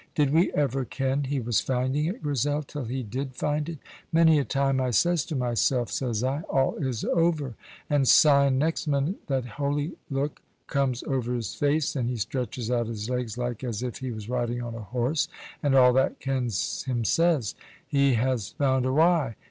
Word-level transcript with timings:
"Did 0.15 0.31
we 0.31 0.51
ever 0.53 0.83
ken 0.83 1.25
he 1.25 1.39
was 1.39 1.61
finding 1.61 2.05
it, 2.05 2.23
Grizel, 2.23 2.63
till 2.63 2.85
he 2.85 3.03
did 3.03 3.35
find 3.35 3.69
it? 3.69 3.77
Many 4.11 4.39
a 4.39 4.43
time 4.43 4.81
I 4.81 4.89
says 4.89 5.23
to 5.27 5.35
mysel', 5.35 5.85
says 5.85 6.23
I, 6.23 6.41
'All 6.49 6.75
is 6.77 7.03
over,' 7.05 7.53
and 7.87 8.07
syne 8.07 8.57
next 8.57 8.87
minute 8.87 9.27
that 9.27 9.45
holy 9.45 9.91
look 10.09 10.41
comes 10.65 11.03
ower 11.03 11.21
his 11.35 11.53
face, 11.53 11.95
and 11.95 12.09
he 12.09 12.17
stretches 12.17 12.71
out 12.71 12.87
his 12.87 13.11
legs 13.11 13.37
like 13.37 13.63
as 13.63 13.83
if 13.83 13.99
he 13.99 14.09
was 14.11 14.27
riding 14.27 14.59
on 14.59 14.73
a 14.73 14.81
horse, 14.81 15.27
and 15.61 15.75
all 15.75 15.93
that 15.93 16.19
kens 16.19 16.83
him 16.87 17.05
says, 17.05 17.53
'He 17.87 18.15
has 18.15 18.49
found 18.49 18.87
a 18.87 18.91
wy.' 18.91 19.35